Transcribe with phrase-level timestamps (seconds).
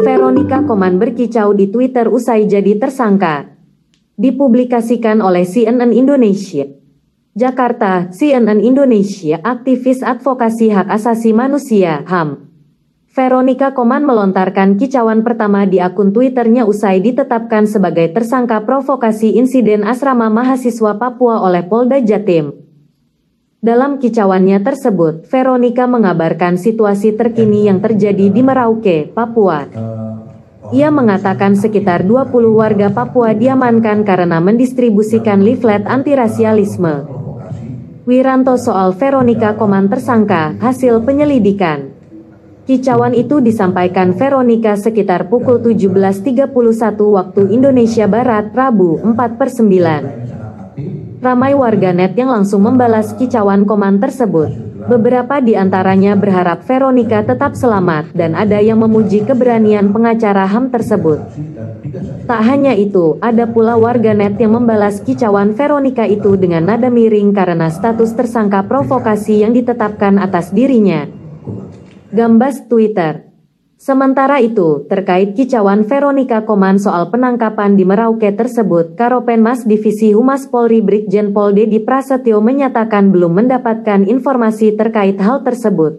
[0.00, 3.52] Veronica Koman berkicau di Twitter usai jadi tersangka.
[4.16, 6.64] Dipublikasikan oleh CNN Indonesia.
[7.36, 12.50] Jakarta, CNN Indonesia, aktivis advokasi hak asasi manusia, HAM.
[13.10, 20.32] Veronica Koman melontarkan kicauan pertama di akun Twitternya usai ditetapkan sebagai tersangka provokasi insiden asrama
[20.32, 22.59] mahasiswa Papua oleh Polda Jatim.
[23.60, 29.68] Dalam kicauannya tersebut, Veronica mengabarkan situasi terkini yang terjadi di Merauke, Papua.
[30.72, 37.04] Ia mengatakan sekitar 20 warga Papua diamankan karena mendistribusikan leaflet antirasialisme.
[38.08, 41.92] Wiranto soal Veronica Koman tersangka, hasil penyelidikan.
[42.64, 46.48] Kicauan itu disampaikan Veronica sekitar pukul 17.31
[46.96, 50.39] waktu Indonesia Barat, Rabu, 4 per 9.
[51.20, 54.48] Ramai warganet yang langsung membalas kicauan Koman tersebut.
[54.88, 61.20] Beberapa di antaranya berharap Veronica tetap selamat dan ada yang memuji keberanian pengacara HAM tersebut.
[62.24, 67.68] Tak hanya itu, ada pula warganet yang membalas kicauan Veronica itu dengan nada miring karena
[67.68, 71.04] status tersangka provokasi yang ditetapkan atas dirinya.
[72.10, 73.29] Gambas Twitter
[73.80, 80.84] Sementara itu, terkait kicauan Veronica Koman soal penangkapan di Merauke tersebut, Karopenmas Divisi Humas Polri
[80.84, 85.96] Brigjen Pol Dedi Prasetyo menyatakan belum mendapatkan informasi terkait hal tersebut.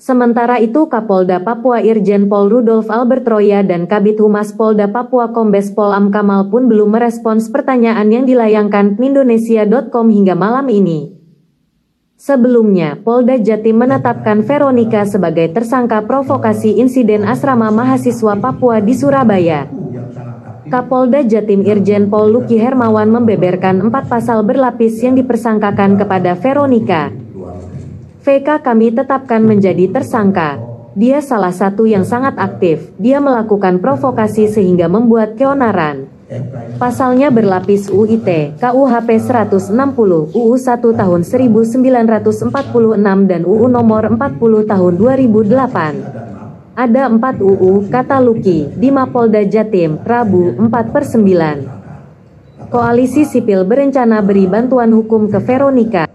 [0.00, 5.68] Sementara itu Kapolda Papua Irjen Pol Rudolf Albert Roya dan Kabit Humas Polda Papua Kombes
[5.68, 11.21] Pol Amkamal pun belum merespons pertanyaan yang dilayangkan Indonesia.com hingga malam ini.
[12.22, 19.66] Sebelumnya, Polda Jatim menetapkan Veronica sebagai tersangka provokasi insiden asrama mahasiswa Papua di Surabaya.
[20.70, 27.10] Kapolda Jatim Irjen Pol Luki Hermawan membeberkan empat pasal berlapis yang dipersangkakan kepada Veronica.
[28.22, 30.62] VK kami tetapkan menjadi tersangka.
[30.94, 32.94] Dia salah satu yang sangat aktif.
[33.02, 36.11] Dia melakukan provokasi sehingga membuat keonaran.
[36.78, 46.32] Pasalnya berlapis UIT, KUHP 160, UU 1 tahun 1946 dan UU nomor 40 tahun 2008.
[46.72, 52.72] Ada 4 UU, kata Luki, di Mapolda Jatim, Rabu 4 per 9.
[52.72, 56.08] Koalisi sipil berencana beri bantuan hukum ke Veronica.